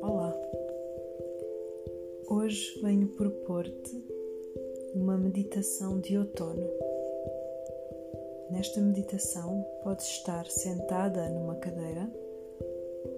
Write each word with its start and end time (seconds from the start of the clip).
Olá, 0.00 0.34
hoje 2.30 2.80
venho 2.80 3.08
propor-te 3.08 4.02
uma 4.94 5.18
meditação 5.18 6.00
de 6.00 6.16
outono. 6.16 6.66
Nesta 8.50 8.80
meditação, 8.80 9.66
podes 9.82 10.06
estar 10.06 10.46
sentada 10.46 11.28
numa 11.28 11.56
cadeira 11.56 12.10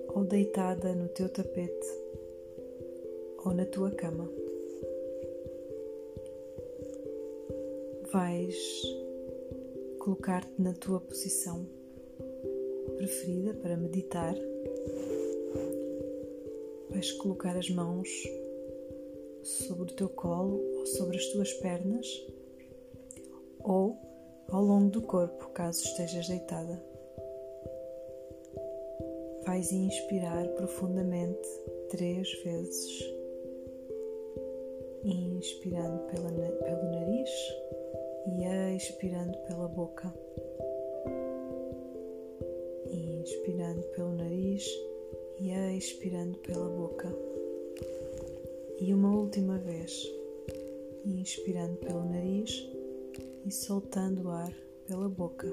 ou 0.08 0.24
deitada 0.24 0.96
no 0.96 1.06
teu 1.10 1.28
tapete 1.28 1.86
ou 3.44 3.54
na 3.54 3.66
tua 3.66 3.92
cama. 3.92 4.28
Vais 8.12 8.82
colocar-te 10.00 10.60
na 10.60 10.72
tua 10.72 11.00
posição 11.00 11.77
preferida 12.98 13.54
para 13.54 13.76
meditar. 13.76 14.34
Vais 16.90 17.12
colocar 17.12 17.56
as 17.56 17.70
mãos 17.70 18.08
sobre 19.44 19.92
o 19.92 19.94
teu 19.94 20.08
colo 20.08 20.60
ou 20.78 20.86
sobre 20.86 21.16
as 21.16 21.26
tuas 21.26 21.52
pernas 21.54 22.06
ou 23.60 23.96
ao 24.50 24.62
longo 24.62 24.90
do 24.90 25.02
corpo, 25.02 25.48
caso 25.50 25.84
estejas 25.84 26.26
deitada. 26.26 26.82
Vais 29.46 29.70
inspirar 29.70 30.48
profundamente 30.48 31.48
três 31.90 32.30
vezes, 32.42 33.14
inspirando 35.04 36.00
pela, 36.06 36.30
pelo 36.30 36.90
nariz 36.90 37.30
e 38.26 38.76
expirando 38.76 39.38
pela 39.46 39.68
boca. 39.68 40.12
Inspirando 43.28 43.82
pelo 43.94 44.14
nariz 44.14 44.64
e 45.38 45.50
expirando 45.76 46.38
pela 46.38 46.66
boca. 46.66 47.14
E 48.80 48.94
uma 48.94 49.14
última 49.14 49.58
vez, 49.58 50.10
inspirando 51.04 51.76
pelo 51.76 52.08
nariz 52.08 52.66
e 53.44 53.50
soltando 53.50 54.28
o 54.28 54.30
ar 54.30 54.50
pela 54.86 55.10
boca. 55.10 55.46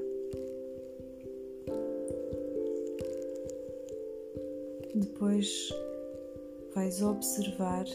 Depois 4.95 5.69
vais 6.73 7.01
observar 7.01 7.85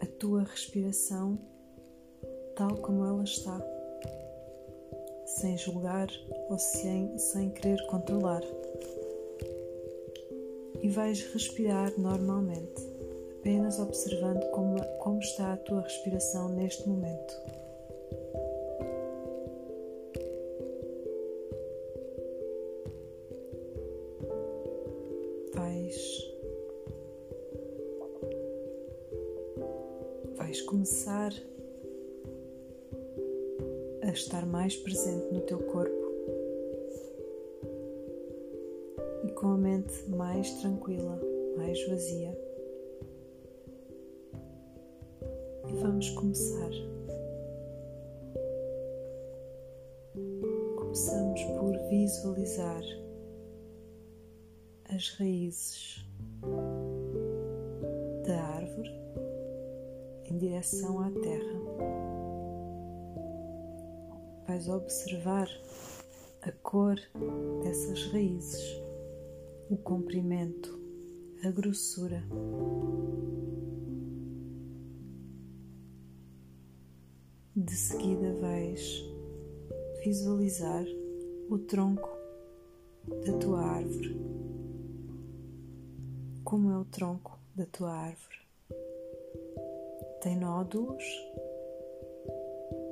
a 0.00 0.06
tua 0.18 0.42
respiração 0.42 1.38
tal 2.54 2.76
como 2.82 3.02
ela 3.06 3.24
está, 3.24 3.58
sem 5.34 5.58
julgar 5.58 6.08
ou 6.48 6.58
sem, 6.58 7.18
sem 7.18 7.50
querer 7.50 7.84
controlar. 7.86 8.42
E 10.80 10.88
vais 10.88 11.22
respirar 11.32 11.92
normalmente, 11.98 12.82
apenas 13.40 13.78
observando 13.78 14.44
como, 14.50 14.80
como 14.98 15.18
está 15.18 15.54
a 15.54 15.56
tua 15.56 15.80
respiração 15.80 16.50
neste 16.50 16.88
momento. 16.88 17.34
Vais, 25.54 25.96
vais 30.36 30.60
começar 30.62 31.32
estar 34.14 34.46
mais 34.46 34.76
presente 34.76 35.34
no 35.34 35.40
teu 35.40 35.58
corpo 35.58 35.92
e 39.24 39.28
com 39.32 39.48
a 39.48 39.56
mente 39.56 40.08
mais 40.08 40.52
tranquila, 40.60 41.20
mais 41.56 41.84
vazia. 41.88 42.38
E 45.68 45.72
vamos 45.82 46.08
começar. 46.10 46.70
Começamos 50.76 51.42
por 51.42 51.76
visualizar 51.88 52.82
as 54.94 55.08
raízes 55.18 56.06
da 58.24 58.40
árvore 58.40 58.92
em 60.30 60.38
direção 60.38 61.00
à 61.00 61.10
terra 61.10 62.03
vais 64.46 64.68
observar 64.68 65.48
a 66.42 66.52
cor 66.52 66.96
dessas 67.62 68.04
raízes, 68.12 68.62
o 69.70 69.76
comprimento, 69.76 70.78
a 71.42 71.50
grossura. 71.50 72.22
De 77.56 77.72
seguida 77.74 78.34
vais 78.40 79.04
visualizar 80.04 80.84
o 81.48 81.58
tronco 81.58 82.10
da 83.24 83.38
tua 83.38 83.60
árvore. 83.60 84.20
Como 86.44 86.70
é 86.70 86.78
o 86.78 86.84
tronco 86.84 87.38
da 87.54 87.64
tua 87.66 87.90
árvore? 87.90 88.36
Tem 90.20 90.36
nódulos? 90.36 91.04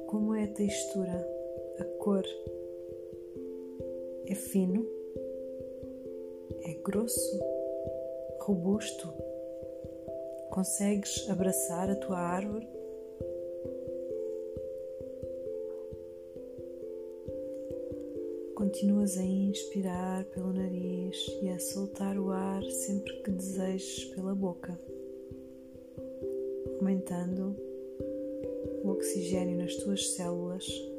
Como 0.06 0.34
é 0.34 0.44
a 0.44 0.52
textura 0.52 1.31
cor 2.02 2.26
é 4.26 4.34
fino, 4.34 4.84
é 6.64 6.74
grosso, 6.82 7.38
robusto. 8.40 9.06
Consegues 10.50 11.30
abraçar 11.30 11.88
a 11.88 11.94
tua 11.94 12.18
árvore? 12.18 12.68
Continuas 18.56 19.16
a 19.16 19.22
inspirar 19.22 20.24
pelo 20.24 20.52
nariz 20.52 21.16
e 21.40 21.50
a 21.50 21.58
soltar 21.60 22.18
o 22.18 22.32
ar 22.32 22.64
sempre 22.64 23.22
que 23.22 23.30
desejes 23.30 24.06
pela 24.06 24.34
boca, 24.34 24.76
aumentando 26.80 27.54
o 28.82 28.88
oxigênio 28.88 29.56
nas 29.56 29.76
tuas 29.76 30.14
células 30.14 30.91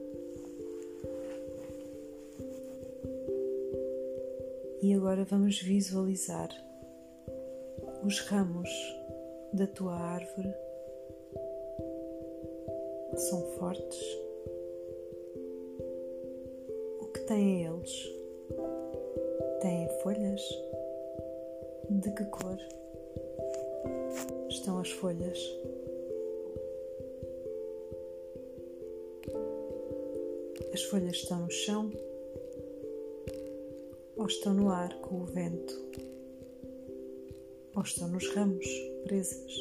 E 4.83 4.93
agora 4.93 5.23
vamos 5.23 5.61
visualizar 5.61 6.49
os 8.05 8.19
ramos 8.19 8.69
da 9.53 9.65
tua 9.65 9.95
árvore. 9.95 10.53
São 13.15 13.41
fortes. 13.53 14.17
O 16.99 17.05
que 17.13 17.19
têm 17.21 17.65
eles? 17.65 18.09
Têm 19.61 19.87
folhas? 20.01 20.41
De 21.89 22.11
que 22.11 22.25
cor 22.25 22.57
estão 24.49 24.79
as 24.79 24.91
folhas? 24.91 25.39
As 30.73 30.83
folhas 30.83 31.13
estão 31.13 31.39
no 31.39 31.49
chão 31.49 31.89
ou 34.23 34.27
estão 34.27 34.53
no 34.53 34.69
ar 34.69 34.97
com 35.01 35.15
o 35.15 35.25
vento, 35.25 35.77
ou 37.75 37.81
estão 37.81 38.07
nos 38.07 38.25
ramos 38.33 38.65
presas. 39.03 39.53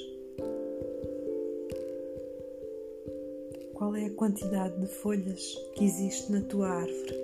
Qual 3.74 3.96
é 3.96 4.04
a 4.04 4.14
quantidade 4.14 4.78
de 4.78 4.86
folhas 4.86 5.56
que 5.74 5.84
existe 5.84 6.30
na 6.30 6.42
tua 6.42 6.68
árvore? 6.68 7.20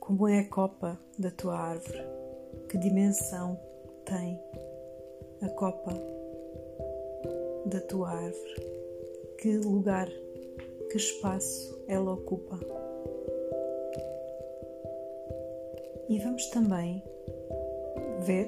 Como 0.00 0.26
é 0.26 0.38
a 0.38 0.48
copa 0.48 0.98
da 1.18 1.30
tua 1.30 1.54
árvore? 1.54 2.02
Que 2.70 2.78
dimensão 2.78 3.60
tem 4.06 4.40
a 5.42 5.50
copa 5.50 5.92
da 7.66 7.80
tua 7.82 8.08
árvore? 8.08 8.54
Que 9.38 9.58
lugar, 9.58 10.08
que 10.90 10.96
espaço 10.96 11.78
ela 11.88 12.14
ocupa? 12.14 12.85
E 16.08 16.20
vamos 16.20 16.46
também 16.50 17.02
ver 18.24 18.46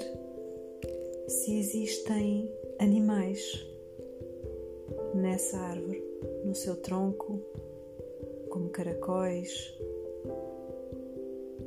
se 1.26 1.58
existem 1.58 2.48
animais 2.78 3.66
nessa 5.12 5.58
árvore, 5.58 6.00
no 6.44 6.54
seu 6.54 6.76
tronco, 6.76 7.40
como 8.48 8.70
caracóis, 8.70 9.76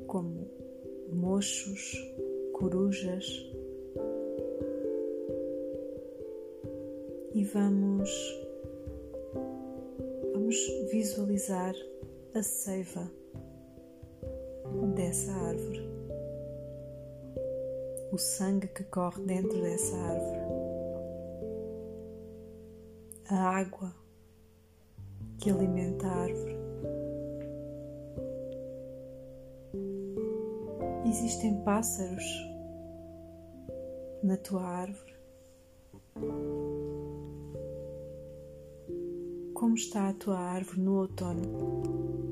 como 0.08 0.50
mochos, 1.12 1.94
corujas. 2.54 3.26
E 7.34 7.44
vamos 7.44 8.10
vamos 10.34 10.56
visualizar 10.90 11.76
a 12.34 12.42
seiva 12.42 13.21
dessa 14.96 15.32
árvore, 15.32 15.82
o 18.12 18.18
sangue 18.18 18.68
que 18.68 18.84
corre 18.86 19.24
dentro 19.24 19.62
dessa 19.62 19.96
árvore, 19.96 20.42
a 23.30 23.36
água 23.60 23.94
que 25.40 25.50
alimenta 25.50 26.08
a 26.08 26.16
árvore. 26.24 26.58
Existem 31.08 31.64
pássaros 31.64 32.24
na 34.24 34.38
tua 34.38 34.64
árvore. 34.64 35.16
Como 39.54 39.76
está 39.76 40.10
a 40.10 40.14
tua 40.14 40.38
árvore 40.38 40.80
no 40.80 41.00
outono? 41.00 42.31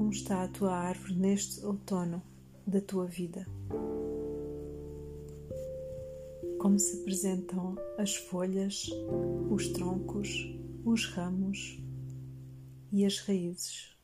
Como 0.00 0.12
está 0.12 0.44
a 0.44 0.48
tua 0.48 0.72
árvore 0.72 1.14
neste 1.14 1.62
outono 1.62 2.22
da 2.66 2.80
tua 2.80 3.04
vida? 3.04 3.46
Como 6.58 6.78
se 6.78 7.02
apresentam 7.02 7.76
as 7.98 8.16
folhas, 8.16 8.88
os 9.50 9.68
troncos, 9.68 10.30
os 10.86 11.04
ramos 11.04 11.82
e 12.90 13.04
as 13.04 13.18
raízes? 13.18 13.94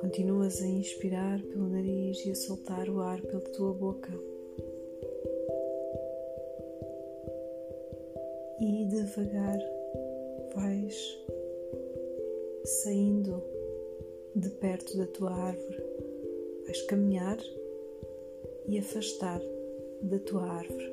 Continuas 0.00 0.62
a 0.62 0.66
inspirar 0.66 1.42
pelo 1.42 1.68
nariz 1.68 2.24
e 2.24 2.30
a 2.30 2.34
soltar 2.34 2.88
o 2.88 3.02
ar 3.02 3.20
pela 3.20 3.42
tua 3.52 3.74
boca. 3.74 4.35
E 8.58 8.86
devagar 8.86 9.58
vais 10.54 11.18
saindo 12.64 13.42
de 14.34 14.48
perto 14.50 14.96
da 14.96 15.06
tua 15.06 15.30
árvore. 15.30 15.84
Vais 16.64 16.82
caminhar 16.82 17.38
e 18.66 18.78
afastar 18.78 19.40
da 20.02 20.18
tua 20.20 20.42
árvore. 20.42 20.92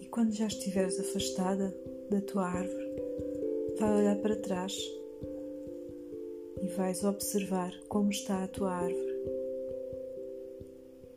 E 0.00 0.06
quando 0.06 0.32
já 0.32 0.46
estiveres 0.46 0.98
afastada 0.98 1.74
da 2.10 2.20
tua 2.20 2.46
árvore, 2.46 2.96
vai 3.78 3.96
olhar 3.96 4.16
para 4.22 4.36
trás 4.36 4.76
e 6.60 6.66
vais 6.68 7.02
observar 7.04 7.72
como 7.88 8.10
está 8.10 8.44
a 8.44 8.48
tua 8.48 8.70
árvore, 8.70 9.16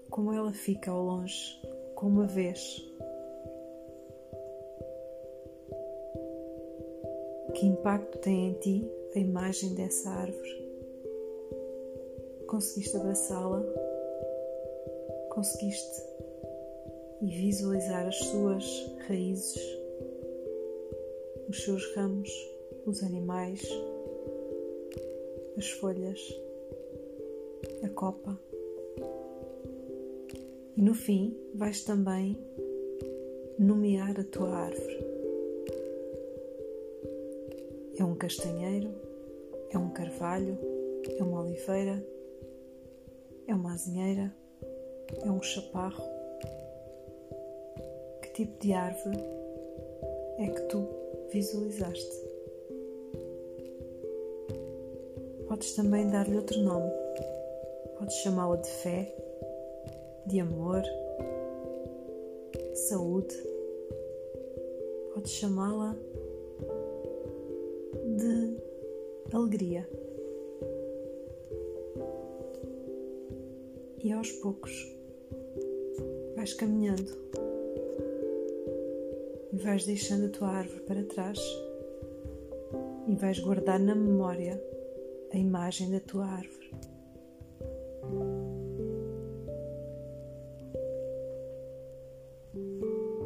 como 0.09 0.33
ela 0.33 0.51
fica 0.51 0.89
ao 0.89 1.03
longe, 1.03 1.61
como 1.95 2.21
a 2.21 2.25
vez. 2.25 2.94
Impacto 7.65 8.19
tem 8.19 8.49
em 8.49 8.53
ti 8.53 8.91
a 9.15 9.19
imagem 9.19 9.73
dessa 9.73 10.07
árvore? 10.09 10.69
Conseguiste 12.45 12.95
abraçá-la? 12.95 13.63
Conseguiste 15.29 16.03
e 17.21 17.27
visualizar 17.27 18.07
as 18.07 18.17
suas 18.17 18.65
raízes, 19.07 19.59
os 21.49 21.63
seus 21.63 21.95
ramos, 21.95 22.29
os 22.85 23.01
animais, 23.01 23.61
as 25.57 25.69
folhas, 25.71 26.19
a 27.83 27.89
copa. 27.89 28.39
E 30.77 30.81
no 30.81 30.93
fim, 30.93 31.35
vais 31.55 31.83
também 31.83 32.37
nomear 33.57 34.19
a 34.19 34.23
tua 34.23 34.49
árvore. 34.49 35.04
É 37.97 38.03
um 38.03 38.13
castanheiro, 38.13 38.93
é 39.69 39.77
um 39.77 39.89
carvalho, 39.89 40.57
é 41.17 41.23
uma 41.23 41.41
oliveira, 41.41 42.05
é 43.47 43.55
uma 43.55 43.73
azinheira, 43.73 44.35
é 45.21 45.31
um 45.31 45.41
chaparro. 45.41 46.03
Que 48.21 48.33
tipo 48.33 48.59
de 48.59 48.73
árvore 48.73 49.19
é 50.39 50.47
que 50.49 50.61
tu 50.63 50.85
visualizaste? 51.31 52.25
Podes 55.47 55.73
também 55.73 56.09
dar-lhe 56.09 56.35
outro 56.35 56.59
nome. 56.59 56.91
Podes 57.97 58.15
chamá-la 58.15 58.57
de 58.57 58.69
fé, 58.69 59.15
de 60.25 60.41
amor, 60.41 60.83
saúde. 62.73 63.35
Podes 65.13 65.31
chamá-la 65.31 65.95
de 68.15 68.57
alegria. 69.33 69.87
E 74.03 74.11
aos 74.13 74.31
poucos 74.33 74.95
vais 76.35 76.53
caminhando 76.53 77.11
e 79.51 79.57
vais 79.57 79.85
deixando 79.85 80.27
a 80.27 80.29
tua 80.29 80.49
árvore 80.49 80.81
para 80.81 81.03
trás 81.03 81.39
e 83.07 83.15
vais 83.15 83.39
guardar 83.39 83.79
na 83.79 83.95
memória 83.95 84.61
a 85.33 85.37
imagem 85.37 85.91
da 85.91 85.99
tua 85.99 86.25
árvore. 86.25 86.71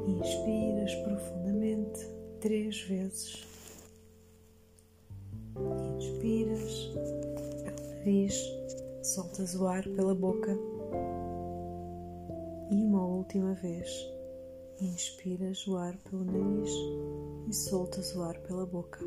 Inspiras 0.08 0.96
profundamente 1.04 2.08
três 2.40 2.82
vezes. 2.82 3.49
Inspiras 6.10 6.92
pelo 7.64 7.90
nariz, 7.94 8.34
soltas 9.04 9.54
o 9.56 9.68
ar 9.68 9.84
pela 9.84 10.16
boca. 10.16 10.58
E 12.72 12.84
uma 12.84 13.06
última 13.06 13.54
vez, 13.54 13.88
inspiras 14.82 15.68
o 15.68 15.78
ar 15.78 15.96
pelo 15.98 16.26
nariz 16.26 16.72
e 17.48 17.54
soltas 17.54 18.16
o 18.16 18.24
ar 18.24 18.40
pela 18.40 18.66
boca. 18.66 19.00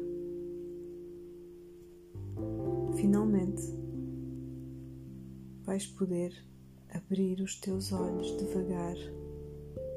Finalmente, 2.94 3.62
vais 5.64 5.86
poder 5.86 6.32
abrir 6.90 7.40
os 7.40 7.58
teus 7.58 7.92
olhos 7.92 8.30
devagar 8.36 8.96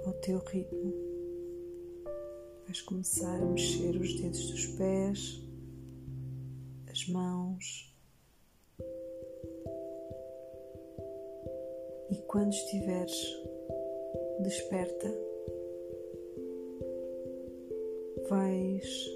ao 0.07 0.13
teu 0.13 0.39
ritmo. 0.39 0.91
Vais 2.65 2.81
começar 2.81 3.41
a 3.41 3.45
mexer 3.45 3.95
os 3.95 4.19
dedos 4.19 4.49
dos 4.49 4.65
pés, 4.77 5.44
as 6.95 7.07
mãos. 7.09 7.93
E 12.09 12.15
quando 12.27 12.53
estiveres 12.53 13.13
desperta, 14.39 15.07
vais 18.29 19.09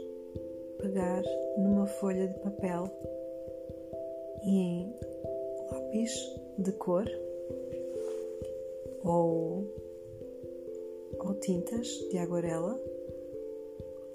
pegar 0.79 1.23
numa 1.57 1.87
folha 1.87 2.27
de 2.27 2.39
papel 2.41 2.91
e 4.43 4.49
em 4.49 4.95
lápis 5.71 6.11
de 6.57 6.73
cor 6.73 7.05
ou, 9.05 9.63
ou 11.19 11.33
tintas 11.35 11.87
de 12.11 12.17
aguarela 12.17 12.77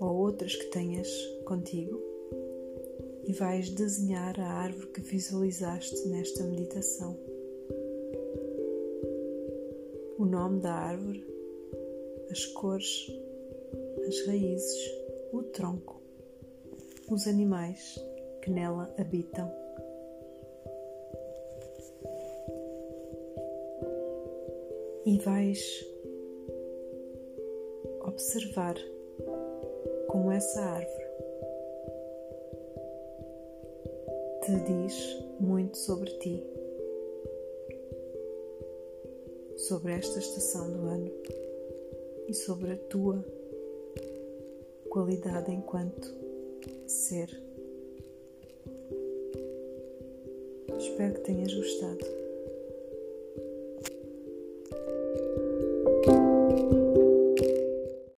ou 0.01 0.17
outras 0.17 0.55
que 0.55 0.67
tenhas 0.67 1.09
contigo 1.47 2.14
e 3.27 3.33
vais 3.33 3.71
desenhar 3.71 4.39
a 4.39 4.47
árvore 4.47 4.89
que 4.89 5.01
visualizaste 5.01 6.09
nesta 6.09 6.45
meditação. 6.45 7.19
O 10.19 10.25
nome 10.25 10.61
da 10.61 10.73
árvore, 10.73 11.25
as 12.31 12.45
cores, 12.47 13.11
as 14.07 14.27
raízes, 14.27 14.91
o 15.33 15.43
tronco, 15.43 16.01
os 17.11 17.27
animais 17.27 17.99
que 18.43 18.51
nela 18.51 18.93
habitam. 18.99 19.65
e 25.07 25.19
vais 25.19 25.87
observar 28.01 28.75
como 30.09 30.31
essa 30.31 30.61
árvore 30.61 31.04
te 34.55 34.73
diz 34.73 35.19
muito 35.41 35.77
sobre 35.77 36.11
ti, 36.19 36.41
sobre 39.57 39.95
esta 39.95 40.21
estação 40.21 40.71
do 40.71 40.87
ano 40.87 41.11
e 42.29 42.35
sobre 42.35 42.73
a 42.73 42.77
tua 42.77 43.25
qualidade 44.91 45.51
enquanto 45.51 46.15
ser. 46.87 47.29
Espero 50.79 51.15
que 51.15 51.21
tenhas 51.21 51.53
gostado. 51.53 52.24